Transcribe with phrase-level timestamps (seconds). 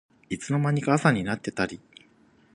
[0.31, 1.79] いつの間にか朝になってたり